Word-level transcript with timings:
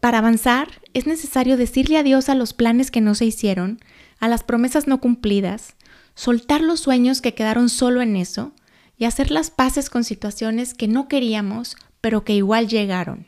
para 0.00 0.18
avanzar 0.18 0.68
es 0.94 1.06
necesario 1.06 1.56
decirle 1.56 1.98
adiós 1.98 2.28
a 2.28 2.34
los 2.34 2.54
planes 2.54 2.90
que 2.90 3.00
no 3.00 3.14
se 3.14 3.26
hicieron, 3.26 3.78
a 4.18 4.28
las 4.28 4.42
promesas 4.42 4.86
no 4.86 5.00
cumplidas, 5.00 5.74
soltar 6.14 6.62
los 6.62 6.80
sueños 6.80 7.20
que 7.20 7.34
quedaron 7.34 7.68
solo 7.68 8.02
en 8.02 8.16
eso 8.16 8.52
y 8.96 9.04
hacer 9.04 9.30
las 9.30 9.50
paces 9.50 9.88
con 9.88 10.04
situaciones 10.04 10.74
que 10.74 10.88
no 10.88 11.08
queríamos, 11.08 11.76
pero 12.00 12.24
que 12.24 12.34
igual 12.34 12.68
llegaron. 12.68 13.26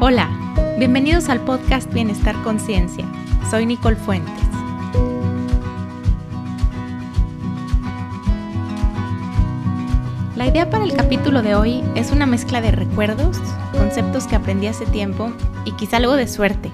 Hola, 0.00 0.28
bienvenidos 0.78 1.28
al 1.28 1.44
podcast 1.44 1.92
Bienestar 1.92 2.40
Conciencia. 2.42 3.06
Soy 3.50 3.66
Nicole 3.66 3.94
Fuentes. 3.94 4.51
La 10.42 10.48
idea 10.48 10.70
para 10.70 10.82
el 10.82 10.92
capítulo 10.92 11.40
de 11.40 11.54
hoy 11.54 11.84
es 11.94 12.10
una 12.10 12.26
mezcla 12.26 12.60
de 12.60 12.72
recuerdos, 12.72 13.38
conceptos 13.70 14.26
que 14.26 14.34
aprendí 14.34 14.66
hace 14.66 14.86
tiempo 14.86 15.32
y 15.64 15.70
quizá 15.76 15.98
algo 15.98 16.16
de 16.16 16.26
suerte, 16.26 16.72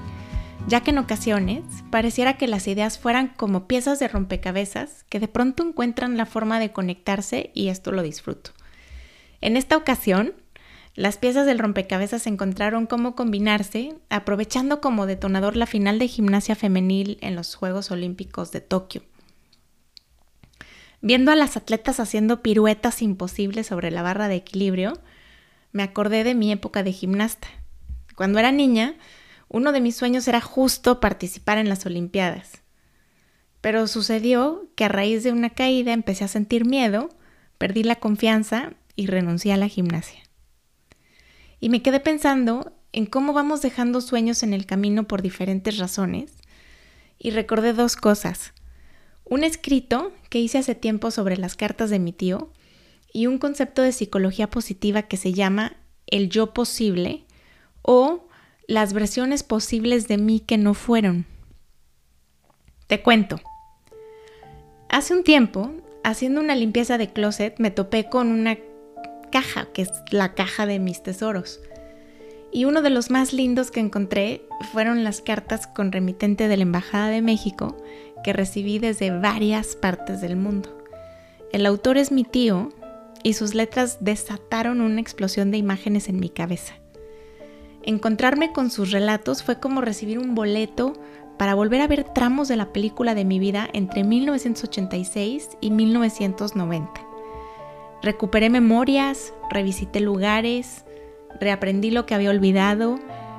ya 0.68 0.80
que 0.80 0.90
en 0.90 0.96
ocasiones 0.96 1.62
pareciera 1.90 2.38
que 2.38 2.48
las 2.48 2.66
ideas 2.66 2.98
fueran 2.98 3.28
como 3.36 3.68
piezas 3.68 3.98
de 3.98 4.08
rompecabezas 4.08 5.04
que 5.10 5.20
de 5.20 5.28
pronto 5.28 5.62
encuentran 5.62 6.16
la 6.16 6.24
forma 6.24 6.58
de 6.60 6.72
conectarse 6.72 7.50
y 7.52 7.68
esto 7.68 7.92
lo 7.92 8.00
disfruto. 8.00 8.52
En 9.42 9.54
esta 9.58 9.76
ocasión, 9.76 10.32
las 10.94 11.18
piezas 11.18 11.44
del 11.44 11.58
rompecabezas 11.58 12.26
encontraron 12.26 12.86
cómo 12.86 13.14
combinarse, 13.14 13.96
aprovechando 14.08 14.80
como 14.80 15.04
detonador 15.04 15.56
la 15.56 15.66
final 15.66 15.98
de 15.98 16.08
gimnasia 16.08 16.54
femenil 16.54 17.18
en 17.20 17.36
los 17.36 17.54
Juegos 17.54 17.90
Olímpicos 17.90 18.50
de 18.50 18.62
Tokio 18.62 19.02
Viendo 21.00 21.30
a 21.30 21.36
las 21.36 21.56
atletas 21.56 22.00
haciendo 22.00 22.42
piruetas 22.42 23.02
imposibles 23.02 23.68
sobre 23.68 23.90
la 23.90 24.02
barra 24.02 24.28
de 24.28 24.34
equilibrio, 24.36 24.98
me 25.70 25.82
acordé 25.82 26.24
de 26.24 26.34
mi 26.34 26.50
época 26.50 26.82
de 26.82 26.92
gimnasta. 26.92 27.48
Cuando 28.16 28.40
era 28.40 28.50
niña, 28.50 28.96
uno 29.48 29.70
de 29.70 29.80
mis 29.80 29.96
sueños 29.96 30.26
era 30.26 30.40
justo 30.40 30.98
participar 30.98 31.58
en 31.58 31.68
las 31.68 31.86
Olimpiadas. 31.86 32.62
Pero 33.60 33.86
sucedió 33.86 34.68
que 34.74 34.84
a 34.84 34.88
raíz 34.88 35.22
de 35.22 35.30
una 35.30 35.50
caída 35.50 35.92
empecé 35.92 36.24
a 36.24 36.28
sentir 36.28 36.64
miedo, 36.64 37.10
perdí 37.58 37.84
la 37.84 37.96
confianza 37.96 38.72
y 38.96 39.06
renuncié 39.06 39.52
a 39.52 39.56
la 39.56 39.68
gimnasia. 39.68 40.20
Y 41.60 41.68
me 41.68 41.82
quedé 41.82 42.00
pensando 42.00 42.72
en 42.92 43.06
cómo 43.06 43.32
vamos 43.32 43.62
dejando 43.62 44.00
sueños 44.00 44.42
en 44.42 44.52
el 44.52 44.66
camino 44.66 45.06
por 45.06 45.22
diferentes 45.22 45.78
razones 45.78 46.32
y 47.18 47.30
recordé 47.30 47.72
dos 47.72 47.96
cosas 47.96 48.52
un 49.28 49.44
escrito 49.44 50.12
que 50.30 50.38
hice 50.38 50.58
hace 50.58 50.74
tiempo 50.74 51.10
sobre 51.10 51.36
las 51.36 51.54
cartas 51.54 51.90
de 51.90 51.98
mi 51.98 52.12
tío 52.12 52.50
y 53.12 53.26
un 53.26 53.38
concepto 53.38 53.82
de 53.82 53.92
psicología 53.92 54.50
positiva 54.50 55.02
que 55.02 55.16
se 55.16 55.32
llama 55.32 55.76
el 56.06 56.30
yo 56.30 56.54
posible 56.54 57.24
o 57.82 58.26
las 58.66 58.92
versiones 58.92 59.42
posibles 59.42 60.08
de 60.08 60.18
mí 60.18 60.40
que 60.40 60.58
no 60.58 60.74
fueron. 60.74 61.26
Te 62.86 63.02
cuento. 63.02 63.40
Hace 64.88 65.14
un 65.14 65.24
tiempo, 65.24 65.72
haciendo 66.04 66.40
una 66.40 66.54
limpieza 66.54 66.96
de 66.96 67.12
closet, 67.12 67.58
me 67.58 67.70
topé 67.70 68.08
con 68.08 68.28
una 68.28 68.58
caja, 69.30 69.68
que 69.72 69.82
es 69.82 69.90
la 70.10 70.34
caja 70.34 70.64
de 70.64 70.78
mis 70.78 71.02
tesoros. 71.02 71.60
Y 72.50 72.64
uno 72.64 72.80
de 72.80 72.88
los 72.88 73.10
más 73.10 73.34
lindos 73.34 73.70
que 73.70 73.80
encontré 73.80 74.46
fueron 74.72 75.04
las 75.04 75.20
cartas 75.20 75.66
con 75.66 75.92
remitente 75.92 76.48
de 76.48 76.56
la 76.56 76.62
Embajada 76.62 77.08
de 77.08 77.20
México 77.20 77.76
que 78.22 78.32
recibí 78.32 78.78
desde 78.78 79.10
varias 79.10 79.76
partes 79.76 80.20
del 80.20 80.36
mundo. 80.36 80.76
El 81.52 81.66
autor 81.66 81.96
es 81.96 82.12
mi 82.12 82.24
tío 82.24 82.70
y 83.22 83.32
sus 83.32 83.54
letras 83.54 83.98
desataron 84.00 84.80
una 84.80 85.00
explosión 85.00 85.50
de 85.50 85.58
imágenes 85.58 86.08
en 86.08 86.20
mi 86.20 86.28
cabeza. 86.28 86.74
Encontrarme 87.82 88.52
con 88.52 88.70
sus 88.70 88.90
relatos 88.90 89.42
fue 89.42 89.60
como 89.60 89.80
recibir 89.80 90.18
un 90.18 90.34
boleto 90.34 90.92
para 91.38 91.54
volver 91.54 91.80
a 91.80 91.86
ver 91.86 92.04
tramos 92.04 92.48
de 92.48 92.56
la 92.56 92.72
película 92.72 93.14
de 93.14 93.24
mi 93.24 93.38
vida 93.38 93.68
entre 93.72 94.04
1986 94.04 95.50
y 95.60 95.70
1990. 95.70 96.90
Recuperé 98.02 98.50
memorias, 98.50 99.32
revisité 99.50 100.00
lugares, 100.00 100.84
reaprendí 101.40 101.90
lo 101.90 102.06
que 102.06 102.14
había 102.14 102.30
olvidado, 102.30 102.98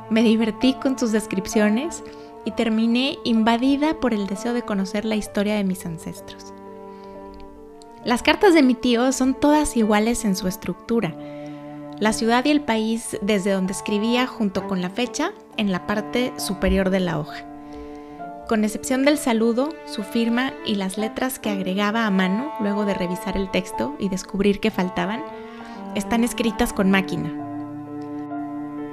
me 0.09 0.23
divertí 0.23 0.73
con 0.73 0.97
sus 0.97 1.11
descripciones 1.11 2.03
y 2.45 2.51
terminé 2.51 3.17
invadida 3.23 3.99
por 3.99 4.13
el 4.13 4.27
deseo 4.27 4.53
de 4.53 4.63
conocer 4.63 5.05
la 5.05 5.15
historia 5.15 5.55
de 5.55 5.63
mis 5.63 5.85
ancestros. 5.85 6.53
Las 8.05 8.23
cartas 8.23 8.53
de 8.53 8.63
mi 8.63 8.75
tío 8.75 9.11
son 9.11 9.33
todas 9.33 9.75
iguales 9.75 10.23
en 10.23 10.35
su 10.35 10.47
estructura. 10.47 11.13
La 11.99 12.13
ciudad 12.13 12.45
y 12.45 12.51
el 12.51 12.61
país 12.61 13.17
desde 13.21 13.51
donde 13.51 13.73
escribía 13.73 14.25
junto 14.25 14.67
con 14.67 14.81
la 14.81 14.89
fecha 14.89 15.33
en 15.57 15.71
la 15.71 15.85
parte 15.85 16.31
superior 16.37 16.89
de 16.89 17.01
la 17.01 17.19
hoja. 17.19 17.45
Con 18.47 18.63
excepción 18.63 19.05
del 19.05 19.17
saludo, 19.17 19.75
su 19.85 20.01
firma 20.03 20.53
y 20.65 20.75
las 20.75 20.97
letras 20.97 21.37
que 21.37 21.49
agregaba 21.49 22.07
a 22.07 22.09
mano 22.09 22.51
luego 22.61 22.85
de 22.85 22.95
revisar 22.95 23.37
el 23.37 23.51
texto 23.51 23.95
y 23.99 24.09
descubrir 24.09 24.59
que 24.59 24.71
faltaban, 24.71 25.23
están 25.93 26.23
escritas 26.23 26.73
con 26.73 26.89
máquina, 26.89 27.38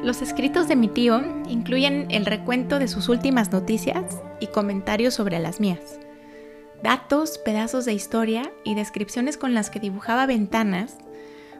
los 0.06 0.22
escritos 0.22 0.68
de 0.68 0.76
mi 0.76 0.86
tío 0.86 1.20
incluyen 1.48 2.06
el 2.10 2.26
recuento 2.26 2.78
de 2.78 2.86
sus 2.86 3.08
últimas 3.08 3.50
noticias 3.50 4.20
y 4.38 4.46
comentarios 4.46 5.14
sobre 5.14 5.40
las 5.40 5.58
mías. 5.58 5.98
Datos, 6.80 7.38
pedazos 7.38 7.84
de 7.86 7.92
historia 7.92 8.52
y 8.62 8.76
descripciones 8.76 9.36
con 9.36 9.52
las 9.52 9.68
que 9.68 9.80
dibujaba 9.80 10.26
ventanas 10.26 10.96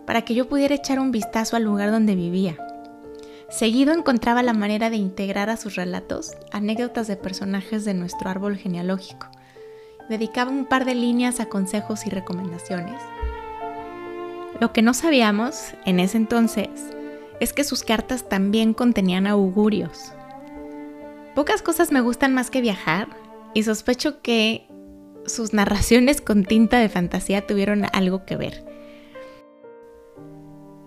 para 0.07 0.23
que 0.23 0.35
yo 0.35 0.49
pudiera 0.49 0.77
echar 0.77 1.01
un 1.01 1.11
vistazo 1.11 1.57
al 1.57 1.65
lugar 1.65 1.91
donde 1.91 2.15
vivía. 2.15 2.57
Seguido 3.51 3.93
encontraba 3.93 4.45
la 4.45 4.53
manera 4.53 4.91
de 4.91 4.97
integrar 4.97 5.51
a 5.51 5.57
sus 5.57 5.75
relatos 5.75 6.37
anécdotas 6.53 7.09
de 7.09 7.17
personajes 7.17 7.85
de 7.85 7.95
nuestro 7.95 8.31
árbol 8.31 8.57
genealógico. 8.57 9.27
Dedicaba 10.09 10.53
un 10.53 10.67
par 10.67 10.85
de 10.85 10.95
líneas 10.95 11.41
a 11.41 11.47
consejos 11.47 12.07
y 12.07 12.11
recomendaciones. 12.11 13.03
Lo 14.61 14.73
que 14.73 14.83
no 14.83 14.95
sabíamos 14.95 15.73
en 15.85 15.99
ese 15.99 16.17
entonces 16.17 16.71
es 17.41 17.53
que 17.53 17.65
sus 17.65 17.83
cartas 17.83 18.29
también 18.29 18.75
contenían 18.75 19.27
augurios. 19.27 20.13
Pocas 21.35 21.63
cosas 21.63 21.93
me 21.93 22.01
gustan 22.01 22.35
más 22.35 22.51
que 22.51 22.61
viajar 22.61 23.09
y 23.55 23.63
sospecho 23.63 24.23
que 24.23 24.67
sus 25.27 25.53
narraciones 25.53 26.21
con 26.21 26.45
tinta 26.45 26.79
de 26.79 26.89
fantasía 26.89 27.47
tuvieron 27.47 27.85
algo 27.93 28.25
que 28.25 28.37
ver. 28.37 28.65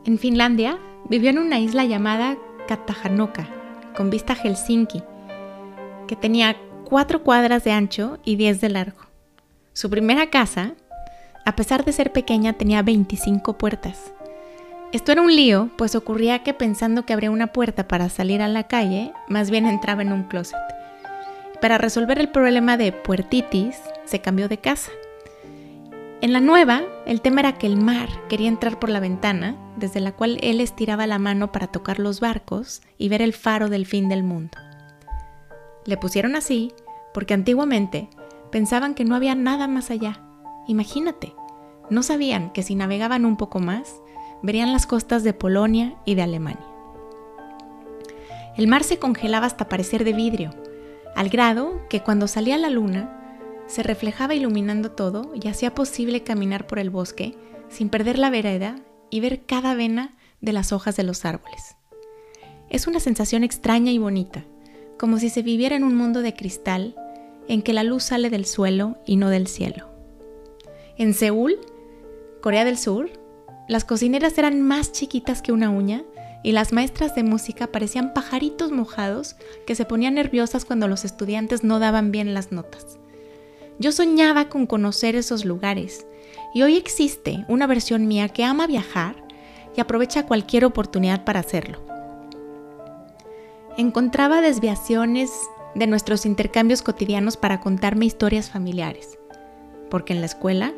En 0.05 0.17
Finlandia 0.17 0.79
vivió 1.09 1.29
en 1.29 1.39
una 1.39 1.59
isla 1.59 1.85
llamada 1.85 2.37
Katahanoka, 2.67 3.47
con 3.95 4.09
vista 4.09 4.33
a 4.33 4.35
Helsinki, 4.35 5.03
que 6.07 6.15
tenía 6.15 6.55
cuatro 6.85 7.23
cuadras 7.23 7.63
de 7.63 7.71
ancho 7.71 8.17
y 8.23 8.35
10 8.35 8.61
de 8.61 8.69
largo. 8.69 9.01
Su 9.73 9.89
primera 9.89 10.29
casa, 10.29 10.73
a 11.45 11.55
pesar 11.55 11.85
de 11.85 11.93
ser 11.93 12.11
pequeña, 12.11 12.53
tenía 12.53 12.81
25 12.81 13.57
puertas 13.57 14.13
esto 14.91 15.11
era 15.11 15.21
un 15.21 15.35
lío, 15.35 15.69
pues 15.77 15.93
ocurría 15.95 16.41
que 16.41 16.53
pensando 16.53 17.05
que 17.05 17.13
abría 17.13 17.29
una 17.29 17.47
puerta 17.47 17.87
para 17.87 18.09
salir 18.09 18.41
a 18.41 18.47
la 18.47 18.67
calle, 18.67 19.13
más 19.27 19.51
bien 19.51 19.65
entraba 19.67 20.01
en 20.01 20.11
un 20.11 20.23
closet. 20.23 20.57
Para 21.61 21.77
resolver 21.77 22.19
el 22.19 22.29
problema 22.29 22.75
de 22.75 22.91
puertitis, 22.91 23.77
se 24.05 24.21
cambió 24.21 24.47
de 24.47 24.57
casa. 24.57 24.91
En 26.21 26.33
la 26.33 26.39
nueva, 26.39 26.81
el 27.05 27.21
tema 27.21 27.41
era 27.41 27.53
que 27.53 27.67
el 27.67 27.77
mar 27.77 28.09
quería 28.29 28.47
entrar 28.47 28.79
por 28.79 28.89
la 28.89 28.99
ventana, 28.99 29.55
desde 29.77 29.99
la 29.99 30.11
cual 30.11 30.37
él 30.41 30.59
estiraba 30.59 31.05
la 31.05 31.19
mano 31.19 31.51
para 31.51 31.67
tocar 31.67 31.99
los 31.99 32.19
barcos 32.19 32.81
y 32.97 33.09
ver 33.09 33.21
el 33.21 33.33
faro 33.33 33.69
del 33.69 33.85
fin 33.85 34.09
del 34.09 34.23
mundo. 34.23 34.57
Le 35.85 35.97
pusieron 35.97 36.35
así 36.35 36.73
porque 37.13 37.33
antiguamente 37.33 38.09
pensaban 38.51 38.95
que 38.95 39.05
no 39.05 39.15
había 39.15 39.35
nada 39.35 39.67
más 39.67 39.91
allá. 39.91 40.21
Imagínate, 40.67 41.33
no 41.89 42.03
sabían 42.03 42.51
que 42.51 42.63
si 42.63 42.75
navegaban 42.75 43.25
un 43.25 43.37
poco 43.37 43.59
más, 43.59 43.95
verían 44.41 44.71
las 44.71 44.85
costas 44.85 45.23
de 45.23 45.33
Polonia 45.33 45.95
y 46.05 46.15
de 46.15 46.21
Alemania. 46.21 46.65
El 48.57 48.67
mar 48.67 48.83
se 48.83 48.99
congelaba 48.99 49.45
hasta 49.45 49.69
parecer 49.69 50.03
de 50.03 50.13
vidrio, 50.13 50.51
al 51.15 51.29
grado 51.29 51.81
que 51.89 52.01
cuando 52.01 52.27
salía 52.27 52.57
la 52.57 52.69
luna 52.69 53.15
se 53.67 53.83
reflejaba 53.83 54.35
iluminando 54.35 54.91
todo 54.91 55.31
y 55.33 55.47
hacía 55.47 55.75
posible 55.75 56.23
caminar 56.23 56.67
por 56.67 56.79
el 56.79 56.89
bosque 56.89 57.37
sin 57.69 57.89
perder 57.89 58.17
la 58.17 58.29
vereda 58.29 58.79
y 59.09 59.19
ver 59.19 59.45
cada 59.45 59.75
vena 59.75 60.17
de 60.41 60.53
las 60.53 60.71
hojas 60.71 60.95
de 60.95 61.03
los 61.03 61.23
árboles. 61.25 61.75
Es 62.69 62.87
una 62.87 62.99
sensación 62.99 63.43
extraña 63.43 63.91
y 63.91 63.97
bonita, 63.97 64.43
como 64.97 65.17
si 65.19 65.29
se 65.29 65.41
viviera 65.41 65.75
en 65.75 65.83
un 65.83 65.95
mundo 65.95 66.21
de 66.21 66.33
cristal 66.33 66.95
en 67.47 67.61
que 67.61 67.73
la 67.73 67.83
luz 67.83 68.03
sale 68.03 68.29
del 68.29 68.45
suelo 68.45 68.97
y 69.05 69.15
no 69.15 69.29
del 69.29 69.47
cielo. 69.47 69.89
En 70.97 71.13
Seúl, 71.13 71.57
Corea 72.41 72.65
del 72.65 72.77
Sur, 72.77 73.09
las 73.69 73.85
cocineras 73.85 74.35
eran 74.39 74.61
más 74.61 74.91
chiquitas 74.91 75.43
que 75.43 75.51
una 75.51 75.69
uña 75.69 76.03
y 76.41 76.53
las 76.53 76.73
maestras 76.73 77.13
de 77.13 77.21
música 77.21 77.67
parecían 77.67 78.15
pajaritos 78.15 78.71
mojados 78.71 79.35
que 79.67 79.75
se 79.75 79.85
ponían 79.85 80.15
nerviosas 80.15 80.65
cuando 80.65 80.87
los 80.87 81.05
estudiantes 81.05 81.63
no 81.63 81.77
daban 81.77 82.11
bien 82.11 82.33
las 82.33 82.51
notas. 82.51 82.97
Yo 83.77 83.91
soñaba 83.91 84.49
con 84.49 84.65
conocer 84.65 85.15
esos 85.15 85.45
lugares 85.45 86.07
y 86.51 86.63
hoy 86.63 86.77
existe 86.77 87.45
una 87.47 87.67
versión 87.67 88.07
mía 88.07 88.27
que 88.29 88.43
ama 88.43 88.65
viajar 88.65 89.23
y 89.77 89.81
aprovecha 89.81 90.25
cualquier 90.25 90.65
oportunidad 90.65 91.23
para 91.23 91.41
hacerlo. 91.41 91.79
Encontraba 93.77 94.41
desviaciones 94.41 95.29
de 95.75 95.85
nuestros 95.85 96.25
intercambios 96.25 96.81
cotidianos 96.81 97.37
para 97.37 97.59
contarme 97.59 98.07
historias 98.07 98.49
familiares, 98.49 99.19
porque 99.91 100.13
en 100.13 100.21
la 100.21 100.25
escuela 100.25 100.73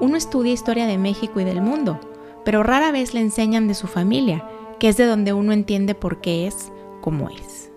uno 0.00 0.16
estudia 0.16 0.52
historia 0.52 0.86
de 0.86 0.98
México 0.98 1.38
y 1.38 1.44
del 1.44 1.62
mundo, 1.62 2.00
pero 2.44 2.62
rara 2.62 2.92
vez 2.92 3.14
le 3.14 3.20
enseñan 3.20 3.68
de 3.68 3.74
su 3.74 3.86
familia, 3.86 4.46
que 4.78 4.88
es 4.88 4.96
de 4.96 5.06
donde 5.06 5.32
uno 5.32 5.52
entiende 5.52 5.94
por 5.94 6.20
qué 6.20 6.46
es 6.46 6.70
como 7.00 7.30
es. 7.30 7.70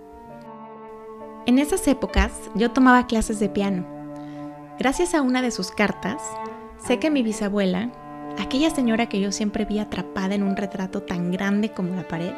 En 1.46 1.60
esas 1.60 1.88
épocas 1.88 2.34
yo 2.56 2.72
tomaba 2.72 3.08
clases 3.08 3.40
de 3.40 3.50
piano. 3.50 3.86
Gracias 4.78 5.16
a 5.16 5.22
una 5.22 5.42
de 5.42 5.52
sus 5.52 5.72
cartas, 5.72 6.22
sé 6.86 7.00
que 7.00 7.10
mi 7.10 7.24
bisabuela, 7.24 7.90
aquella 8.38 8.70
señora 8.70 9.08
que 9.08 9.20
yo 9.20 9.32
siempre 9.32 9.66
vi 9.66 9.80
atrapada 9.80 10.36
en 10.36 10.44
un 10.44 10.58
retrato 10.58 11.02
tan 11.02 11.32
grande 11.32 11.72
como 11.72 11.96
la 11.96 12.08
pared 12.08 12.34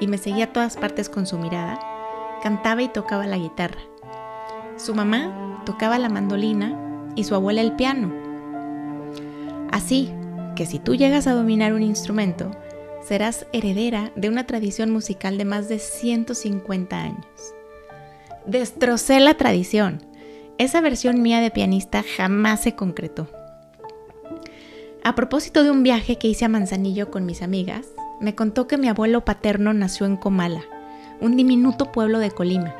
y 0.00 0.06
me 0.06 0.18
seguía 0.18 0.44
a 0.44 0.52
todas 0.52 0.76
partes 0.76 1.08
con 1.08 1.26
su 1.26 1.38
mirada, 1.38 1.80
cantaba 2.42 2.82
y 2.82 2.88
tocaba 2.88 3.26
la 3.26 3.38
guitarra. 3.38 3.80
Su 4.76 4.94
mamá 4.94 5.62
tocaba 5.64 5.98
la 5.98 6.08
mandolina 6.08 6.76
y 7.16 7.24
su 7.24 7.34
abuela 7.34 7.60
el 7.60 7.72
piano. 7.72 8.12
Así 9.70 10.12
que 10.54 10.66
si 10.66 10.78
tú 10.78 10.94
llegas 10.94 11.26
a 11.26 11.34
dominar 11.34 11.72
un 11.72 11.82
instrumento, 11.82 12.50
serás 13.02 13.46
heredera 13.52 14.12
de 14.16 14.28
una 14.28 14.46
tradición 14.46 14.90
musical 14.90 15.38
de 15.38 15.44
más 15.44 15.68
de 15.68 15.78
150 15.78 16.96
años. 16.96 17.26
Destrocé 18.46 19.20
la 19.20 19.34
tradición. 19.34 20.04
Esa 20.58 20.80
versión 20.80 21.22
mía 21.22 21.40
de 21.40 21.50
pianista 21.50 22.04
jamás 22.16 22.60
se 22.60 22.74
concretó. 22.74 23.28
A 25.04 25.14
propósito 25.14 25.64
de 25.64 25.70
un 25.70 25.82
viaje 25.82 26.16
que 26.16 26.28
hice 26.28 26.44
a 26.44 26.48
Manzanillo 26.48 27.10
con 27.10 27.26
mis 27.26 27.42
amigas, 27.42 27.88
me 28.20 28.34
contó 28.36 28.68
que 28.68 28.78
mi 28.78 28.88
abuelo 28.88 29.24
paterno 29.24 29.72
nació 29.72 30.06
en 30.06 30.16
Comala, 30.16 30.62
un 31.20 31.36
diminuto 31.36 31.90
pueblo 31.90 32.20
de 32.20 32.30
Colima. 32.30 32.74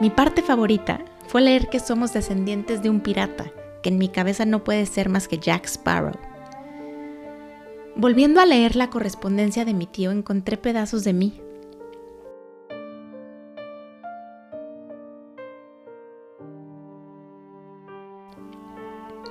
Mi 0.00 0.10
parte 0.10 0.42
favorita 0.42 1.00
fue 1.28 1.40
leer 1.40 1.68
que 1.68 1.80
somos 1.80 2.12
descendientes 2.12 2.82
de 2.82 2.90
un 2.90 3.00
pirata, 3.00 3.50
que 3.82 3.88
en 3.88 3.98
mi 3.98 4.08
cabeza 4.08 4.44
no 4.44 4.64
puede 4.64 4.84
ser 4.84 5.08
más 5.08 5.28
que 5.28 5.38
Jack 5.38 5.64
Sparrow. 5.66 6.29
Volviendo 7.96 8.40
a 8.40 8.46
leer 8.46 8.76
la 8.76 8.88
correspondencia 8.88 9.64
de 9.64 9.74
mi 9.74 9.86
tío, 9.86 10.10
encontré 10.10 10.56
pedazos 10.56 11.04
de 11.04 11.12
mí. 11.12 11.40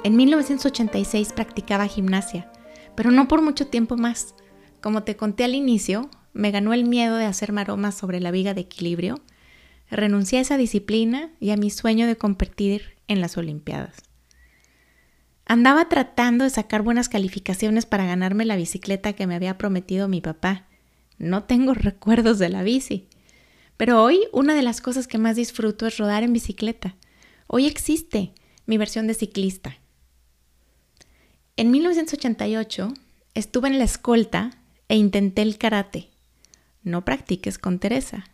En 0.03 0.15
1986 0.15 1.33
practicaba 1.33 1.88
gimnasia, 1.88 2.51
pero 2.95 3.11
no 3.11 3.27
por 3.27 3.41
mucho 3.41 3.67
tiempo 3.67 3.97
más. 3.97 4.35
Como 4.81 5.03
te 5.03 5.15
conté 5.15 5.44
al 5.44 5.56
inicio, 5.56 6.09
me 6.33 6.51
ganó 6.51 6.73
el 6.73 6.85
miedo 6.85 7.17
de 7.17 7.25
hacer 7.25 7.51
maromas 7.51 7.95
sobre 7.95 8.19
la 8.19 8.31
viga 8.31 8.53
de 8.53 8.61
equilibrio. 8.61 9.19
Renuncié 9.89 10.39
a 10.39 10.41
esa 10.41 10.57
disciplina 10.57 11.31
y 11.39 11.51
a 11.51 11.57
mi 11.57 11.69
sueño 11.69 12.07
de 12.07 12.15
competir 12.15 12.97
en 13.07 13.21
las 13.21 13.38
Olimpiadas. 13.38 14.08
Andaba 15.49 15.89
tratando 15.89 16.43
de 16.43 16.51
sacar 16.51 16.83
buenas 16.83 17.09
calificaciones 17.09 17.87
para 17.87 18.05
ganarme 18.05 18.45
la 18.45 18.55
bicicleta 18.55 19.13
que 19.13 19.25
me 19.25 19.33
había 19.33 19.57
prometido 19.57 20.07
mi 20.07 20.21
papá. 20.21 20.67
No 21.17 21.45
tengo 21.45 21.73
recuerdos 21.73 22.37
de 22.37 22.49
la 22.49 22.61
bici. 22.61 23.07
Pero 23.75 24.03
hoy 24.03 24.27
una 24.31 24.53
de 24.53 24.61
las 24.61 24.79
cosas 24.79 25.07
que 25.07 25.17
más 25.17 25.35
disfruto 25.35 25.87
es 25.87 25.97
rodar 25.97 26.21
en 26.21 26.33
bicicleta. 26.33 26.97
Hoy 27.47 27.65
existe 27.65 28.31
mi 28.67 28.77
versión 28.77 29.07
de 29.07 29.15
ciclista. 29.15 29.79
En 31.57 31.71
1988 31.71 32.93
estuve 33.33 33.69
en 33.69 33.79
la 33.79 33.85
escolta 33.85 34.51
e 34.87 34.97
intenté 34.97 35.41
el 35.41 35.57
karate. 35.57 36.11
No 36.83 37.03
practiques 37.03 37.57
con 37.57 37.79
Teresa. 37.79 38.25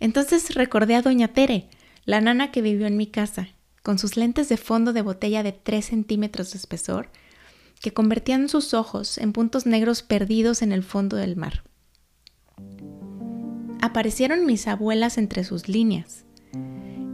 Entonces 0.00 0.54
recordé 0.54 0.94
a 0.94 1.02
Doña 1.02 1.28
Tere, 1.28 1.68
la 2.06 2.22
nana 2.22 2.50
que 2.50 2.62
vivió 2.62 2.86
en 2.86 2.96
mi 2.96 3.08
casa, 3.08 3.48
con 3.84 3.98
sus 3.98 4.16
lentes 4.16 4.48
de 4.48 4.56
fondo 4.56 4.94
de 4.94 5.02
botella 5.02 5.42
de 5.42 5.52
3 5.52 5.84
centímetros 5.84 6.52
de 6.52 6.58
espesor, 6.58 7.10
que 7.82 7.92
convertían 7.92 8.48
sus 8.48 8.72
ojos 8.72 9.18
en 9.18 9.34
puntos 9.34 9.66
negros 9.66 10.02
perdidos 10.02 10.62
en 10.62 10.72
el 10.72 10.82
fondo 10.82 11.18
del 11.18 11.36
mar. 11.36 11.64
Aparecieron 13.82 14.46
mis 14.46 14.66
abuelas 14.68 15.18
entre 15.18 15.44
sus 15.44 15.68
líneas. 15.68 16.24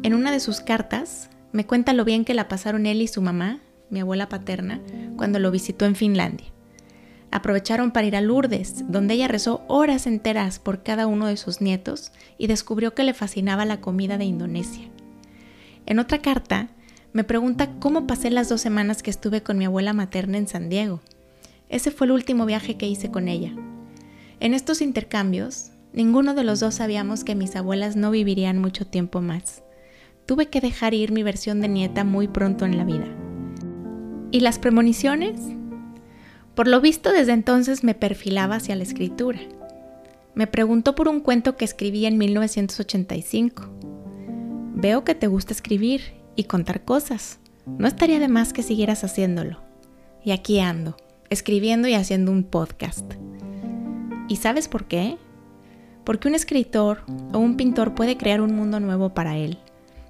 En 0.04 0.14
una 0.14 0.30
de 0.30 0.38
sus 0.38 0.60
cartas 0.60 1.28
me 1.52 1.66
cuenta 1.66 1.92
lo 1.92 2.04
bien 2.04 2.24
que 2.24 2.34
la 2.34 2.46
pasaron 2.46 2.86
él 2.86 3.02
y 3.02 3.08
su 3.08 3.20
mamá, 3.20 3.58
mi 3.90 3.98
abuela 3.98 4.28
paterna, 4.28 4.80
cuando 5.16 5.40
lo 5.40 5.50
visitó 5.50 5.86
en 5.86 5.96
Finlandia. 5.96 6.46
Aprovecharon 7.32 7.90
para 7.90 8.06
ir 8.06 8.14
a 8.14 8.20
Lourdes, 8.20 8.84
donde 8.88 9.14
ella 9.14 9.26
rezó 9.26 9.64
horas 9.66 10.06
enteras 10.06 10.60
por 10.60 10.84
cada 10.84 11.08
uno 11.08 11.26
de 11.26 11.36
sus 11.36 11.60
nietos 11.60 12.12
y 12.38 12.46
descubrió 12.46 12.94
que 12.94 13.02
le 13.02 13.12
fascinaba 13.12 13.64
la 13.64 13.80
comida 13.80 14.18
de 14.18 14.26
Indonesia. 14.26 14.88
En 15.90 15.98
otra 15.98 16.18
carta, 16.18 16.68
me 17.12 17.24
pregunta 17.24 17.72
cómo 17.80 18.06
pasé 18.06 18.30
las 18.30 18.48
dos 18.48 18.60
semanas 18.60 19.02
que 19.02 19.10
estuve 19.10 19.42
con 19.42 19.58
mi 19.58 19.64
abuela 19.64 19.92
materna 19.92 20.38
en 20.38 20.46
San 20.46 20.68
Diego. 20.68 21.00
Ese 21.68 21.90
fue 21.90 22.06
el 22.06 22.12
último 22.12 22.46
viaje 22.46 22.76
que 22.76 22.86
hice 22.86 23.10
con 23.10 23.26
ella. 23.26 23.52
En 24.38 24.54
estos 24.54 24.82
intercambios, 24.82 25.72
ninguno 25.92 26.34
de 26.34 26.44
los 26.44 26.60
dos 26.60 26.76
sabíamos 26.76 27.24
que 27.24 27.34
mis 27.34 27.56
abuelas 27.56 27.96
no 27.96 28.12
vivirían 28.12 28.56
mucho 28.58 28.86
tiempo 28.86 29.20
más. 29.20 29.64
Tuve 30.26 30.46
que 30.46 30.60
dejar 30.60 30.94
ir 30.94 31.10
mi 31.10 31.24
versión 31.24 31.60
de 31.60 31.66
nieta 31.66 32.04
muy 32.04 32.28
pronto 32.28 32.66
en 32.66 32.78
la 32.78 32.84
vida. 32.84 33.08
¿Y 34.30 34.38
las 34.40 34.60
premoniciones? 34.60 35.40
Por 36.54 36.68
lo 36.68 36.80
visto 36.80 37.10
desde 37.10 37.32
entonces 37.32 37.82
me 37.82 37.96
perfilaba 37.96 38.54
hacia 38.54 38.76
la 38.76 38.84
escritura. 38.84 39.40
Me 40.36 40.46
preguntó 40.46 40.94
por 40.94 41.08
un 41.08 41.18
cuento 41.18 41.56
que 41.56 41.64
escribí 41.64 42.06
en 42.06 42.16
1985 42.16 43.89
Veo 44.80 45.04
que 45.04 45.14
te 45.14 45.26
gusta 45.26 45.52
escribir 45.52 46.14
y 46.36 46.44
contar 46.44 46.86
cosas. 46.86 47.38
No 47.66 47.86
estaría 47.86 48.18
de 48.18 48.28
más 48.28 48.54
que 48.54 48.62
siguieras 48.62 49.04
haciéndolo. 49.04 49.60
Y 50.24 50.30
aquí 50.30 50.58
ando, 50.58 50.96
escribiendo 51.28 51.86
y 51.86 51.92
haciendo 51.92 52.32
un 52.32 52.44
podcast. 52.44 53.04
¿Y 54.26 54.36
sabes 54.36 54.68
por 54.68 54.86
qué? 54.86 55.18
Porque 56.02 56.28
un 56.28 56.34
escritor 56.34 57.02
o 57.34 57.38
un 57.38 57.58
pintor 57.58 57.94
puede 57.94 58.16
crear 58.16 58.40
un 58.40 58.54
mundo 58.54 58.80
nuevo 58.80 59.12
para 59.12 59.36
él 59.36 59.58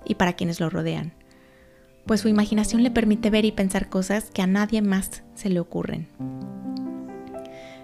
y 0.04 0.14
para 0.14 0.34
quienes 0.34 0.60
lo 0.60 0.70
rodean, 0.70 1.14
pues 2.06 2.20
su 2.20 2.28
imaginación 2.28 2.84
le 2.84 2.92
permite 2.92 3.28
ver 3.28 3.44
y 3.44 3.50
pensar 3.50 3.88
cosas 3.88 4.30
que 4.30 4.40
a 4.40 4.46
nadie 4.46 4.82
más 4.82 5.24
se 5.34 5.50
le 5.50 5.58
ocurren. 5.58 6.06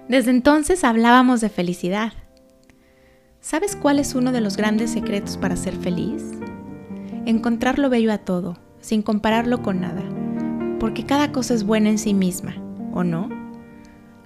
Desde 0.08 0.30
entonces 0.30 0.84
hablábamos 0.84 1.40
de 1.40 1.48
felicidad. 1.48 2.12
¿Sabes 3.40 3.74
cuál 3.74 3.98
es 3.98 4.14
uno 4.14 4.30
de 4.30 4.40
los 4.40 4.56
grandes 4.56 4.92
secretos 4.92 5.36
para 5.36 5.56
ser 5.56 5.74
feliz? 5.74 6.35
Encontrar 7.26 7.78
lo 7.78 7.90
bello 7.90 8.12
a 8.12 8.18
todo, 8.18 8.56
sin 8.80 9.02
compararlo 9.02 9.60
con 9.60 9.80
nada, 9.80 10.02
porque 10.78 11.04
cada 11.04 11.32
cosa 11.32 11.54
es 11.54 11.64
buena 11.64 11.90
en 11.90 11.98
sí 11.98 12.14
misma, 12.14 12.54
¿o 12.94 13.04
no? 13.04 13.28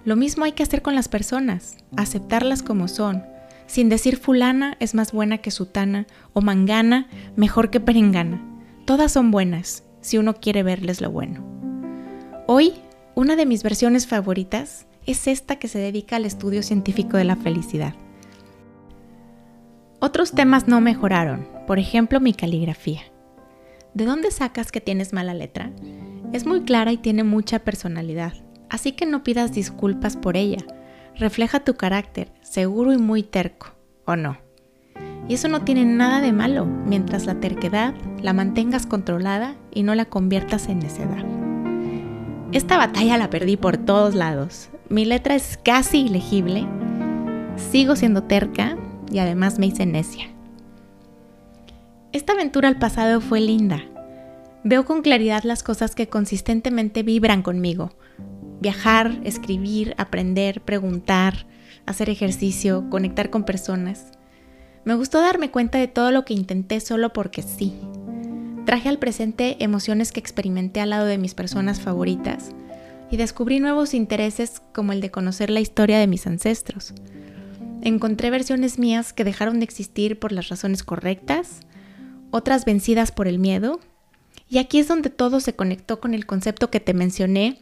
Lo 0.04 0.16
mismo 0.16 0.44
hay 0.44 0.52
que 0.52 0.62
hacer 0.62 0.82
con 0.82 0.94
las 0.94 1.08
personas, 1.08 1.78
aceptarlas 1.96 2.62
como 2.62 2.88
son, 2.88 3.24
sin 3.66 3.88
decir 3.88 4.16
fulana 4.16 4.76
es 4.80 4.94
más 4.94 5.12
buena 5.12 5.38
que 5.38 5.50
sutana 5.50 6.06
o 6.32 6.40
mangana 6.40 7.08
mejor 7.36 7.70
que 7.70 7.80
perengana. 7.80 8.44
Todas 8.84 9.12
son 9.12 9.30
buenas, 9.30 9.84
si 10.00 10.18
uno 10.18 10.34
quiere 10.34 10.62
verles 10.62 11.00
lo 11.00 11.10
bueno. 11.10 11.44
Hoy, 12.46 12.74
una 13.14 13.36
de 13.36 13.46
mis 13.46 13.62
versiones 13.62 14.06
favoritas 14.06 14.86
es 15.06 15.26
esta 15.26 15.56
que 15.56 15.68
se 15.68 15.78
dedica 15.78 16.16
al 16.16 16.26
estudio 16.26 16.62
científico 16.62 17.16
de 17.16 17.24
la 17.24 17.36
felicidad. 17.36 17.94
Otros 20.02 20.32
temas 20.32 20.66
no 20.66 20.80
mejoraron, 20.80 21.46
por 21.66 21.78
ejemplo 21.78 22.20
mi 22.20 22.32
caligrafía. 22.32 23.02
¿De 23.92 24.06
dónde 24.06 24.30
sacas 24.30 24.72
que 24.72 24.80
tienes 24.80 25.12
mala 25.12 25.34
letra? 25.34 25.72
Es 26.32 26.46
muy 26.46 26.62
clara 26.62 26.90
y 26.90 26.96
tiene 26.96 27.22
mucha 27.22 27.58
personalidad, 27.58 28.32
así 28.70 28.92
que 28.92 29.04
no 29.04 29.22
pidas 29.22 29.52
disculpas 29.52 30.16
por 30.16 30.38
ella. 30.38 30.64
Refleja 31.16 31.60
tu 31.60 31.74
carácter, 31.74 32.32
seguro 32.40 32.94
y 32.94 32.96
muy 32.96 33.22
terco, 33.22 33.74
¿o 34.06 34.16
no? 34.16 34.38
Y 35.28 35.34
eso 35.34 35.48
no 35.48 35.64
tiene 35.64 35.84
nada 35.84 36.22
de 36.22 36.32
malo, 36.32 36.64
mientras 36.64 37.26
la 37.26 37.38
terquedad 37.38 37.94
la 38.22 38.32
mantengas 38.32 38.86
controlada 38.86 39.56
y 39.70 39.82
no 39.82 39.94
la 39.94 40.06
conviertas 40.06 40.70
en 40.70 40.78
necedad. 40.78 41.26
Esta 42.52 42.78
batalla 42.78 43.18
la 43.18 43.28
perdí 43.28 43.58
por 43.58 43.76
todos 43.76 44.14
lados. 44.14 44.70
Mi 44.88 45.04
letra 45.04 45.34
es 45.34 45.58
casi 45.62 46.06
ilegible. 46.06 46.66
Sigo 47.70 47.96
siendo 47.96 48.22
terca, 48.22 48.78
y 49.10 49.18
además 49.18 49.58
me 49.58 49.66
hice 49.66 49.86
necia. 49.86 50.28
Esta 52.12 52.32
aventura 52.32 52.68
al 52.68 52.78
pasado 52.78 53.20
fue 53.20 53.40
linda. 53.40 53.84
Veo 54.64 54.84
con 54.84 55.02
claridad 55.02 55.44
las 55.44 55.62
cosas 55.62 55.94
que 55.94 56.08
consistentemente 56.08 57.02
vibran 57.02 57.42
conmigo. 57.42 57.92
Viajar, 58.60 59.20
escribir, 59.24 59.94
aprender, 59.96 60.60
preguntar, 60.60 61.46
hacer 61.86 62.10
ejercicio, 62.10 62.88
conectar 62.90 63.30
con 63.30 63.44
personas. 63.44 64.12
Me 64.84 64.94
gustó 64.94 65.20
darme 65.20 65.50
cuenta 65.50 65.78
de 65.78 65.88
todo 65.88 66.10
lo 66.10 66.24
que 66.24 66.34
intenté 66.34 66.80
solo 66.80 67.12
porque 67.12 67.42
sí. 67.42 67.74
Traje 68.66 68.88
al 68.88 68.98
presente 68.98 69.56
emociones 69.60 70.12
que 70.12 70.20
experimenté 70.20 70.80
al 70.80 70.90
lado 70.90 71.06
de 71.06 71.18
mis 71.18 71.34
personas 71.34 71.80
favoritas 71.80 72.50
y 73.10 73.16
descubrí 73.16 73.60
nuevos 73.60 73.94
intereses 73.94 74.62
como 74.72 74.92
el 74.92 75.00
de 75.00 75.10
conocer 75.10 75.50
la 75.50 75.60
historia 75.60 75.98
de 75.98 76.06
mis 76.06 76.26
ancestros. 76.26 76.92
Encontré 77.82 78.30
versiones 78.30 78.78
mías 78.78 79.12
que 79.12 79.24
dejaron 79.24 79.60
de 79.60 79.64
existir 79.64 80.18
por 80.18 80.32
las 80.32 80.48
razones 80.48 80.82
correctas, 80.82 81.60
otras 82.30 82.64
vencidas 82.64 83.10
por 83.10 83.26
el 83.26 83.38
miedo, 83.38 83.80
y 84.48 84.58
aquí 84.58 84.78
es 84.78 84.88
donde 84.88 85.10
todo 85.10 85.40
se 85.40 85.54
conectó 85.54 86.00
con 86.00 86.12
el 86.12 86.26
concepto 86.26 86.70
que 86.70 86.80
te 86.80 86.92
mencioné 86.92 87.58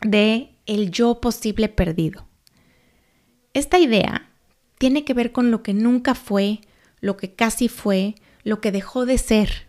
de 0.00 0.56
el 0.66 0.90
yo 0.90 1.20
posible 1.20 1.68
perdido. 1.68 2.26
Esta 3.52 3.78
idea 3.78 4.30
tiene 4.78 5.04
que 5.04 5.14
ver 5.14 5.32
con 5.32 5.50
lo 5.50 5.62
que 5.62 5.74
nunca 5.74 6.14
fue, 6.14 6.60
lo 7.00 7.16
que 7.16 7.34
casi 7.34 7.68
fue, 7.68 8.14
lo 8.44 8.60
que 8.60 8.72
dejó 8.72 9.04
de 9.04 9.18
ser. 9.18 9.68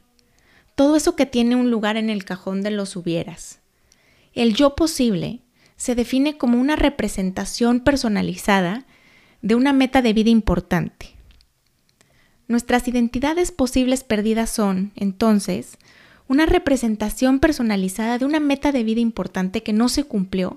Todo 0.76 0.96
eso 0.96 1.16
que 1.16 1.26
tiene 1.26 1.56
un 1.56 1.70
lugar 1.70 1.98
en 1.98 2.10
el 2.10 2.24
cajón 2.24 2.62
de 2.62 2.72
los 2.72 2.96
hubieras. 2.96 3.60
El 4.34 4.56
yo 4.56 4.76
posible 4.76 5.42
se 5.76 5.96
define 5.96 6.38
como 6.38 6.60
una 6.60 6.76
representación 6.76 7.82
personalizada 7.82 8.86
de 9.44 9.56
una 9.56 9.74
meta 9.74 10.02
de 10.02 10.14
vida 10.14 10.30
importante. 10.30 11.18
Nuestras 12.48 12.88
identidades 12.88 13.52
posibles 13.52 14.06
perdidas 14.06 14.50
son, 14.50 14.94
entonces, 14.96 15.78
una 16.30 16.46
representación 16.46 17.40
personalizada 17.40 18.18
de 18.18 18.26
una 18.26 18.40
meta 18.40 18.72
de 18.72 18.86
vida 18.86 19.02
importante 19.02 19.62
que 19.62 19.74
no 19.74 19.90
se 19.90 20.06
cumplió 20.06 20.56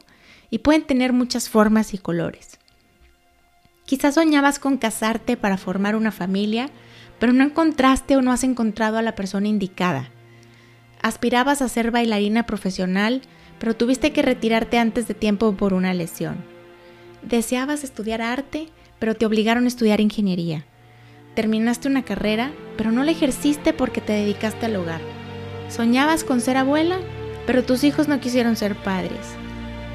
y 0.50 0.59
pueden 0.59 0.85
tener 0.85 1.12
muchas 1.12 1.49
formas 1.49 1.95
y 1.95 1.99
colores. 1.99 2.61
Quizás 3.87 4.14
soñabas 4.14 4.61
con 4.61 4.76
casarte 4.78 5.37
para 5.37 5.59
formar 5.59 5.97
una 5.97 6.12
familia, 6.12 6.71
pero 7.19 7.33
no 7.33 7.43
encontraste 7.43 8.16
o 8.16 8.23
no 8.23 8.31
has 8.31 8.45
encontrado 8.45 8.99
a 8.99 9.02
la 9.02 9.16
persona 9.16 9.49
indicada. 9.49 10.11
Aspirabas 11.02 11.61
a 11.61 11.69
ser 11.69 11.90
bailarina 11.90 12.47
profesional, 12.47 13.23
pero 13.59 13.75
tuviste 13.75 14.12
que 14.12 14.23
retirarte 14.23 14.78
antes 14.78 15.09
de 15.09 15.14
tiempo 15.14 15.57
por 15.57 15.75
una 15.75 15.93
lesión. 15.93 16.56
Deseabas 17.26 17.83
estudiar 17.83 18.23
arte, 18.23 18.68
pero 19.00 19.16
te 19.16 19.26
obligaron 19.26 19.64
a 19.64 19.68
estudiar 19.68 20.00
ingeniería. 20.00 20.64
Terminaste 21.35 21.88
una 21.88 22.04
carrera, 22.04 22.52
pero 22.76 22.92
no 22.92 23.02
la 23.02 23.11
ejerciste 23.11 23.73
porque 23.73 24.00
te 24.00 24.12
dedicaste 24.12 24.66
al 24.66 24.76
hogar. 24.76 25.00
Soñabas 25.68 26.23
con 26.23 26.40
ser 26.40 26.56
abuela, 26.56 27.00
pero 27.45 27.64
tus 27.64 27.83
hijos 27.83 28.06
no 28.06 28.21
quisieron 28.21 28.54
ser 28.54 28.76
padres. 28.76 29.26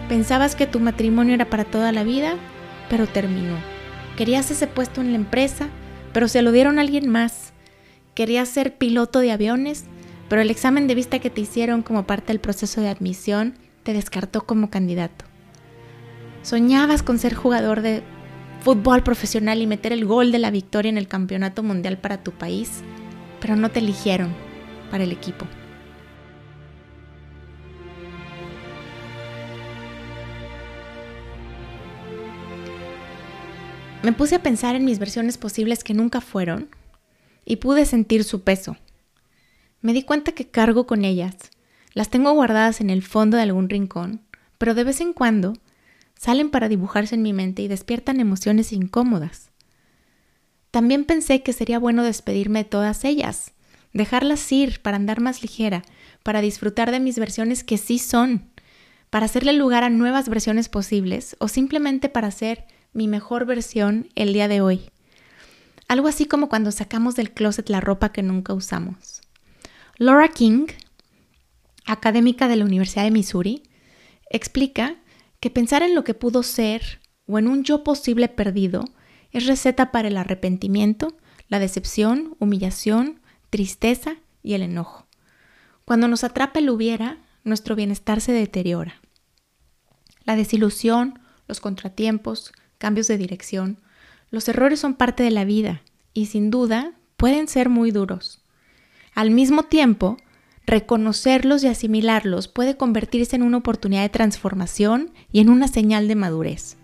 Pensabas 0.10 0.56
que 0.56 0.68
tu 0.68 0.82
matrimonio 0.82 1.34
era 1.34 1.50
para 1.50 1.64
toda 1.64 1.94
la 1.94 2.04
vida, 2.04 2.36
pero 2.90 3.08
terminó. 3.08 3.56
Querías 4.18 4.52
ese 4.52 4.68
puesto 4.68 5.00
en 5.00 5.14
la 5.14 5.18
empresa, 5.18 5.70
pero 6.12 6.28
se 6.28 6.42
lo 6.42 6.52
dieron 6.52 6.80
a 6.80 6.82
alguien 6.82 7.08
más. 7.08 7.54
Querías 8.14 8.50
ser 8.50 8.76
piloto 8.76 9.20
de 9.20 9.32
aviones, 9.32 9.86
pero 10.28 10.42
el 10.42 10.50
examen 10.50 10.86
de 10.86 10.96
vista 10.96 11.20
que 11.20 11.30
te 11.30 11.40
hicieron 11.40 11.82
como 11.82 12.06
parte 12.06 12.34
del 12.34 12.42
proceso 12.42 12.82
de 12.82 12.90
admisión 12.90 13.54
te 13.84 13.94
descartó 13.94 14.42
como 14.42 14.70
candidato. 14.70 15.31
Soñabas 16.44 17.04
con 17.04 17.20
ser 17.20 17.36
jugador 17.36 17.82
de 17.82 18.02
fútbol 18.62 19.04
profesional 19.04 19.62
y 19.62 19.68
meter 19.68 19.94
el 19.94 20.06
gol 20.06 20.32
de 20.32 20.40
la 20.40 20.52
victoria 20.52 20.90
en 20.90 20.98
el 20.98 21.08
campeonato 21.08 21.62
mundial 21.62 21.98
para 22.00 22.24
tu 22.24 22.32
país, 22.32 22.82
pero 23.40 23.56
no 23.56 23.70
te 23.70 23.80
eligieron 23.80 24.34
para 24.90 25.04
el 25.04 25.12
equipo. 25.12 25.46
Me 34.04 34.14
puse 34.14 34.36
a 34.36 34.44
pensar 34.44 34.76
en 34.76 34.84
mis 34.84 34.98
versiones 34.98 35.38
posibles 35.38 35.84
que 35.84 35.94
nunca 35.94 36.22
fueron 36.22 36.70
y 37.46 37.58
pude 37.58 37.86
sentir 37.86 38.24
su 38.24 38.42
peso. 38.42 38.78
Me 39.82 39.94
di 39.94 40.02
cuenta 40.02 40.32
que 40.32 40.50
cargo 40.50 40.88
con 40.88 41.06
ellas. 41.06 41.36
Las 41.94 42.10
tengo 42.10 42.32
guardadas 42.32 42.82
en 42.82 42.90
el 42.90 43.04
fondo 43.04 43.38
de 43.38 43.44
algún 43.44 43.70
rincón, 43.70 44.22
pero 44.58 44.74
de 44.74 44.84
vez 44.84 45.02
en 45.02 45.14
cuando 45.14 45.54
salen 46.22 46.52
para 46.52 46.70
dibujarse 46.70 47.16
en 47.16 47.24
mi 47.24 47.34
mente 47.34 47.64
y 47.64 47.68
despiertan 47.68 48.20
emociones 48.20 48.74
incómodas. 48.74 49.50
También 50.70 51.04
pensé 51.06 51.42
que 51.42 51.52
sería 51.52 51.80
bueno 51.80 52.04
despedirme 52.04 52.60
de 52.60 52.70
todas 52.70 53.06
ellas, 53.06 53.54
dejarlas 53.92 54.52
ir 54.52 54.84
para 54.84 54.98
andar 54.98 55.20
más 55.20 55.42
ligera, 55.42 55.82
para 56.22 56.42
disfrutar 56.42 56.92
de 56.92 57.00
mis 57.00 57.18
versiones 57.18 57.64
que 57.64 57.80
sí 57.80 57.98
son, 57.98 58.52
para 59.10 59.26
hacerle 59.26 59.54
lugar 59.54 59.84
a 59.84 59.90
nuevas 59.90 60.30
versiones 60.30 60.70
posibles 60.70 61.36
o 61.40 61.48
simplemente 61.48 62.08
para 62.08 62.30
ser 62.30 62.68
mi 62.94 63.08
mejor 63.08 63.48
versión 63.48 64.08
el 64.14 64.32
día 64.32 64.48
de 64.48 64.62
hoy. 64.62 64.92
Algo 65.88 66.08
así 66.08 66.28
como 66.28 66.50
cuando 66.50 66.72
sacamos 66.72 67.16
del 67.16 67.32
closet 67.32 67.68
la 67.68 67.82
ropa 67.82 68.12
que 68.12 68.22
nunca 68.22 68.54
usamos. 68.54 69.22
Laura 69.98 70.28
King, 70.28 70.68
académica 71.88 72.48
de 72.48 72.58
la 72.58 72.66
Universidad 72.66 73.06
de 73.06 73.12
Missouri, 73.12 73.64
explica 74.30 75.01
que 75.42 75.50
pensar 75.50 75.84
en 75.84 75.96
lo 75.96 76.06
que 76.06 76.14
pudo 76.14 76.44
ser 76.44 77.02
o 77.26 77.38
en 77.38 77.50
un 77.50 77.64
yo 77.64 77.84
posible 77.84 78.30
perdido 78.30 78.86
es 79.32 79.48
receta 79.48 79.92
para 79.92 80.08
el 80.08 80.16
arrepentimiento, 80.16 81.18
la 81.50 81.60
decepción, 81.60 82.36
humillación, 82.40 83.20
tristeza 83.50 84.16
y 84.44 84.54
el 84.54 84.62
enojo. 84.62 85.08
Cuando 85.84 86.08
nos 86.08 86.24
atrapa 86.24 86.60
el 86.60 86.70
hubiera, 86.70 87.18
nuestro 87.44 87.76
bienestar 87.76 88.22
se 88.22 88.32
deteriora. 88.32 89.02
La 90.24 90.36
desilusión, 90.36 91.20
los 91.48 91.60
contratiempos, 91.60 92.54
cambios 92.78 93.08
de 93.08 93.18
dirección, 93.18 93.80
los 94.30 94.48
errores 94.48 94.80
son 94.80 94.94
parte 94.94 95.24
de 95.24 95.32
la 95.32 95.44
vida 95.44 95.82
y 96.14 96.28
sin 96.28 96.52
duda 96.52 96.94
pueden 97.18 97.48
ser 97.48 97.68
muy 97.68 97.92
duros. 97.92 98.44
Al 99.14 99.32
mismo 99.32 99.64
tiempo, 99.64 100.18
reconocerlos 100.66 101.64
y 101.64 101.68
asimilarlos 101.68 102.48
puede 102.48 102.78
convertirse 102.78 103.36
en 103.36 103.44
una 103.44 103.58
oportunidad 103.58 104.04
de 104.04 104.10
transformación 104.10 105.12
y 105.32 105.40
en 105.40 105.50
una 105.50 105.68
señal 105.68 106.08
de 106.08 106.16
madurez. 106.16 106.78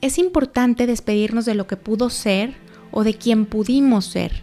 Es 0.00 0.18
importante 0.18 0.86
despedirnos 0.86 1.44
de 1.44 1.54
lo 1.54 1.66
que 1.66 1.76
pudo 1.76 2.10
ser 2.10 2.54
o 2.90 3.04
de 3.04 3.14
quien 3.14 3.46
pudimos 3.46 4.06
ser. 4.06 4.42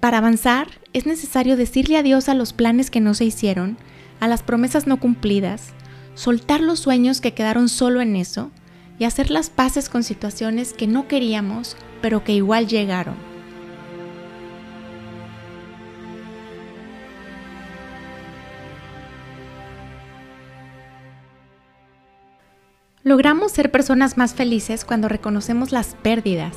Para 0.00 0.18
avanzar, 0.18 0.68
es 0.92 1.06
necesario 1.06 1.56
decirle 1.56 1.96
adiós 1.96 2.28
a 2.28 2.34
los 2.34 2.52
planes 2.52 2.90
que 2.90 3.00
no 3.00 3.14
se 3.14 3.24
hicieron, 3.24 3.78
a 4.20 4.28
las 4.28 4.42
promesas 4.42 4.86
no 4.86 5.00
cumplidas, 5.00 5.72
soltar 6.14 6.60
los 6.60 6.80
sueños 6.80 7.20
que 7.20 7.34
quedaron 7.34 7.68
solo 7.68 8.00
en 8.00 8.16
eso 8.16 8.50
y 8.98 9.04
hacer 9.04 9.30
las 9.30 9.50
paces 9.50 9.88
con 9.88 10.02
situaciones 10.02 10.72
que 10.72 10.86
no 10.86 11.08
queríamos, 11.08 11.76
pero 12.02 12.24
que 12.24 12.32
igual 12.32 12.66
llegaron. 12.66 13.27
Logramos 23.08 23.52
ser 23.52 23.70
personas 23.70 24.18
más 24.18 24.34
felices 24.34 24.84
cuando 24.84 25.08
reconocemos 25.08 25.72
las 25.72 25.94
pérdidas, 25.94 26.54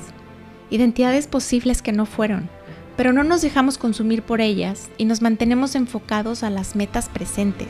identidades 0.70 1.28
posibles 1.28 1.82
que 1.82 1.94
no 1.94 2.06
fueron, 2.06 2.50
pero 2.98 3.14
no 3.14 3.24
nos 3.24 3.42
dejamos 3.42 3.78
consumir 3.78 4.22
por 4.22 4.42
ellas 4.42 4.90
y 4.98 5.06
nos 5.06 5.22
mantenemos 5.22 5.76
enfocados 5.76 6.44
a 6.44 6.50
las 6.50 6.76
metas 6.76 7.08
presentes, 7.08 7.70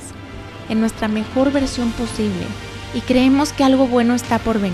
en 0.67 0.79
nuestra 0.79 1.07
mejor 1.07 1.51
versión 1.51 1.91
posible, 1.91 2.47
y 2.95 3.01
creemos 3.01 3.53
que 3.53 3.63
algo 3.63 3.85
bueno 3.85 4.15
está 4.15 4.39
por 4.39 4.59
venir. 4.59 4.73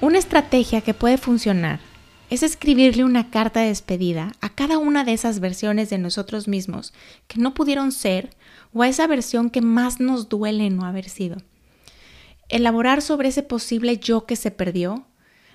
Una 0.00 0.18
estrategia 0.18 0.80
que 0.80 0.94
puede 0.94 1.16
funcionar 1.16 1.91
es 2.32 2.42
escribirle 2.42 3.04
una 3.04 3.28
carta 3.28 3.60
de 3.60 3.66
despedida 3.66 4.32
a 4.40 4.48
cada 4.48 4.78
una 4.78 5.04
de 5.04 5.12
esas 5.12 5.38
versiones 5.38 5.90
de 5.90 5.98
nosotros 5.98 6.48
mismos 6.48 6.94
que 7.28 7.38
no 7.38 7.52
pudieron 7.52 7.92
ser 7.92 8.30
o 8.72 8.82
a 8.82 8.88
esa 8.88 9.06
versión 9.06 9.50
que 9.50 9.60
más 9.60 10.00
nos 10.00 10.30
duele 10.30 10.70
no 10.70 10.86
haber 10.86 11.10
sido. 11.10 11.36
Elaborar 12.48 13.02
sobre 13.02 13.28
ese 13.28 13.42
posible 13.42 13.98
yo 13.98 14.24
que 14.24 14.36
se 14.36 14.50
perdió, 14.50 15.04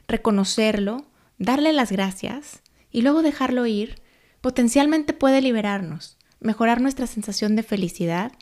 reconocerlo, 0.08 1.08
darle 1.40 1.74
las 1.74 1.92
gracias 1.92 2.62
y 2.92 3.02
luego 3.02 3.24
dejarlo 3.24 3.66
ir, 3.66 4.00
potencialmente 4.42 5.14
puede 5.14 5.42
liberarnos, 5.42 6.16
mejorar 6.42 6.80
nuestra 6.80 7.08
sensación 7.08 7.56
de 7.56 7.64
felicidad 7.64 8.34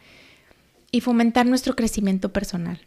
y 0.91 0.99
fomentar 0.99 1.45
nuestro 1.45 1.77
crecimiento 1.77 2.33
personal. 2.33 2.81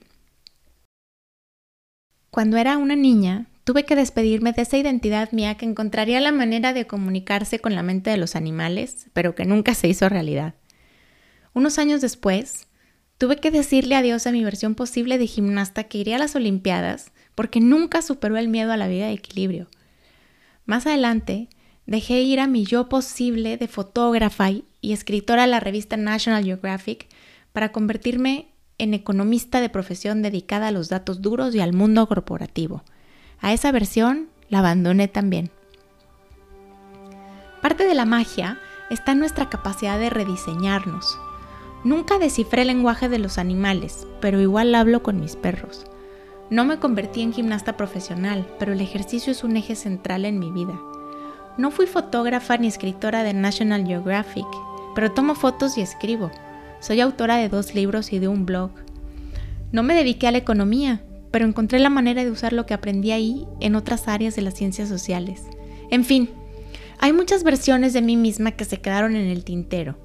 Cuando 2.31 2.59
era 2.59 2.77
una 2.77 2.97
niña, 2.97 3.47
tuve 3.69 3.85
que 3.85 3.97
despedirme 3.97 4.53
de 4.53 4.63
esa 4.63 4.79
identidad 4.79 5.31
mía 5.33 5.59
que 5.59 5.67
encontraría 5.67 6.23
la 6.23 6.33
manera 6.33 6.73
de 6.73 6.87
comunicarse 6.87 7.59
con 7.59 7.75
la 7.75 7.83
mente 7.83 8.09
de 8.09 8.17
los 8.17 8.35
animales, 8.35 9.09
pero 9.13 9.35
que 9.35 9.45
nunca 9.45 9.75
se 9.75 9.89
hizo 9.89 10.09
realidad. 10.09 10.55
Unos 11.53 11.79
años 11.79 12.01
después, 12.01 12.67
tuve 13.19 13.37
que 13.37 13.51
decirle 13.51 13.95
adiós 13.95 14.27
a 14.27 14.33
mi 14.33 14.43
versión 14.43 14.75
posible 14.75 15.19
de 15.19 15.27
gimnasta 15.27 15.85
que 15.85 15.99
iría 15.99 16.17
a 16.17 16.19
las 16.19 16.35
Olimpiadas 16.35 17.13
porque 17.35 17.61
nunca 17.61 18.01
superó 18.01 18.39
el 18.39 18.49
miedo 18.49 18.73
a 18.73 18.79
la 18.79 18.89
vida 18.89 19.09
de 19.09 19.13
equilibrio. 19.13 19.69
Más 20.65 20.87
adelante, 20.87 21.51
dejé 21.85 22.23
ir 22.23 22.41
a 22.41 22.47
mi 22.47 22.65
yo 22.65 22.89
posible 22.89 23.59
de 23.59 23.69
fotógrafa 23.69 24.49
y 24.51 24.65
escritora 24.95 25.43
de 25.43 25.49
la 25.49 25.61
revista 25.61 25.99
National 25.99 26.43
Geographic 26.43 27.07
para 27.53 27.71
convertirme 27.71 28.49
en 28.79 28.95
economista 28.95 29.61
de 29.61 29.69
profesión 29.69 30.23
dedicada 30.23 30.69
a 30.69 30.73
los 30.73 30.89
datos 30.89 31.21
duros 31.21 31.55
y 31.55 31.61
al 31.61 31.75
mundo 31.75 32.09
corporativo. 32.09 32.83
A 33.41 33.53
esa 33.53 33.73
versión 33.73 34.29
la 34.49 34.61
abandoné 34.61 35.09
también. 35.09 35.51
Parte 37.63 37.85
de 37.85 37.95
la 37.95 38.05
magia 38.05 38.59
está 38.91 39.13
en 39.13 39.19
nuestra 39.19 39.49
capacidad 39.49 39.99
de 39.99 40.11
rediseñarnos. 40.11 41.19
Nunca 41.85 42.19
descifré 42.19 42.63
el 42.63 42.69
lenguaje 42.69 43.09
de 43.09 43.19
los 43.19 43.39
animales, 43.39 44.07
pero 44.21 44.41
igual 44.41 44.75
hablo 44.75 45.03
con 45.03 45.21
mis 45.21 45.37
perros. 45.37 45.87
No 46.51 46.65
me 46.65 46.79
convertí 46.79 47.21
en 47.23 47.33
gimnasta 47.33 47.77
profesional, 47.77 48.47
pero 48.59 48.73
el 48.73 48.81
ejercicio 48.81 49.31
es 49.31 49.45
un 49.45 49.57
eje 49.57 49.77
central 49.77 50.25
en 50.25 50.39
mi 50.39 50.51
vida. 50.51 50.79
No 51.59 51.71
fui 51.71 51.87
fotógrafa 51.87 52.57
ni 52.57 52.69
escritora 52.69 53.23
de 53.23 53.35
National 53.35 53.87
Geographic, 53.87 54.47
pero 54.95 55.13
tomo 55.13 55.35
fotos 55.35 55.77
y 55.77 55.83
escribo. 55.83 56.31
Soy 56.81 57.01
autora 57.01 57.37
de 57.37 57.49
dos 57.49 57.75
libros 57.75 58.13
y 58.13 58.19
de 58.19 58.29
un 58.29 58.47
blog. 58.47 58.71
No 59.73 59.83
me 59.83 59.95
dediqué 59.95 60.27
a 60.27 60.33
la 60.33 60.39
economía, 60.39 61.03
pero 61.31 61.47
encontré 61.47 61.79
la 61.79 61.91
manera 61.91 62.25
de 62.25 62.31
usar 62.31 62.53
lo 62.53 62.67
que 62.67 62.75
aprendí 62.75 63.13
ahí 63.13 63.47
en 63.61 63.75
otras 63.75 64.09
áreas 64.09 64.37
de 64.37 64.43
las 64.43 64.55
ciencias 64.55 64.89
sociales. 64.89 65.43
En 65.91 66.05
fin, 66.05 66.31
hay 66.99 67.13
muchas 67.13 67.45
versiones 67.45 67.93
de 67.93 68.03
mí 68.03 68.17
misma 68.17 68.53
que 68.53 68.65
se 68.65 68.81
quedaron 68.81 69.15
en 69.15 69.29
el 69.29 69.45
tintero, 69.45 69.97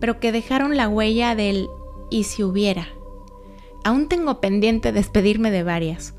pero 0.00 0.20
que 0.20 0.32
dejaron 0.32 0.76
la 0.76 0.88
huella 0.88 1.34
del 1.34 1.66
y 2.10 2.24
si 2.24 2.42
hubiera. 2.42 2.88
Aún 3.84 4.08
tengo 4.08 4.40
pendiente 4.40 4.92
despedirme 4.92 5.50
de 5.50 5.62
varias. 5.62 6.14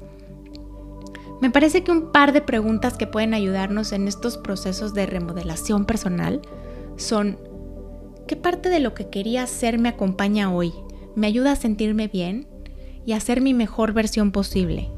Me 1.40 1.52
parece 1.52 1.84
que 1.84 1.92
un 1.92 2.12
par 2.12 2.34
de 2.34 2.42
preguntas 2.42 2.98
que 2.98 3.06
pueden 3.06 3.34
ayudarnos 3.34 3.92
en 3.92 4.08
estos 4.08 4.38
procesos 4.38 4.94
de 4.94 5.06
remodelación 5.06 5.86
personal 5.86 6.42
son 6.96 7.38
¿qué 8.28 8.36
parte 8.36 8.70
de 8.70 8.80
lo 8.80 8.96
que 8.96 9.10
quería 9.10 9.44
hacer 9.44 9.78
me 9.78 9.90
acompaña 9.90 10.52
hoy? 10.52 10.74
¿Me 11.16 11.28
ayuda 11.28 11.52
a 11.52 11.56
sentirme 11.56 12.08
bien 12.08 12.48
y 13.08 13.14
a 13.14 13.22
ser 13.22 13.40
mi 13.40 13.54
mejor 13.54 13.94
versión 13.94 14.34
posible? 14.34 14.90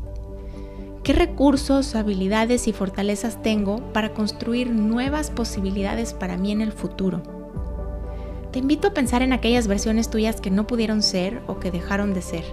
¿Qué 1.04 1.14
recursos, 1.14 1.94
habilidades 1.94 2.68
y 2.68 2.74
fortalezas 2.74 3.40
tengo 3.44 3.94
para 3.94 4.16
construir 4.16 4.72
nuevas 4.72 5.30
posibilidades 5.30 6.14
para 6.14 6.36
mí 6.36 6.52
en 6.52 6.62
el 6.62 6.72
futuro? 6.72 7.22
Te 8.52 8.58
invito 8.58 8.88
a 8.88 8.94
pensar 8.96 9.22
en 9.22 9.32
aquellas 9.32 9.68
versiones 9.68 10.10
tuyas 10.10 10.42
que 10.42 10.50
no 10.50 10.66
pudieron 10.66 11.04
ser 11.04 11.44
o 11.46 11.60
que 11.60 11.70
dejaron 11.70 12.16
de 12.16 12.24
ser. 12.24 12.44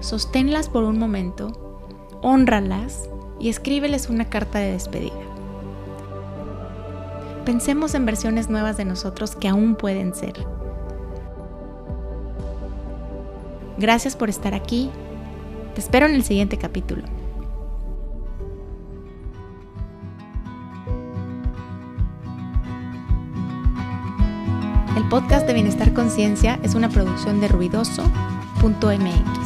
Sosténlas 0.00 0.68
por 0.68 0.84
un 0.84 0.98
momento, 0.98 1.80
honralas 2.20 3.08
y 3.40 3.48
escríbeles 3.48 4.10
una 4.10 4.28
carta 4.28 4.58
de 4.58 4.72
despedida. 4.72 5.14
Pensemos 7.46 7.94
en 7.94 8.04
versiones 8.04 8.50
nuevas 8.50 8.76
de 8.76 8.84
nosotros 8.84 9.36
que 9.36 9.48
aún 9.48 9.74
pueden 9.74 10.14
ser. 10.14 10.46
Gracias 13.78 14.16
por 14.16 14.28
estar 14.28 14.54
aquí. 14.54 14.90
Te 15.74 15.80
espero 15.80 16.06
en 16.06 16.14
el 16.14 16.24
siguiente 16.24 16.58
capítulo. 16.58 17.04
El 24.96 25.08
podcast 25.08 25.46
de 25.46 25.54
Bienestar 25.54 25.92
Conciencia 25.94 26.58
es 26.62 26.74
una 26.74 26.88
producción 26.88 27.40
de 27.40 27.48
ruidoso.mx. 27.48 29.41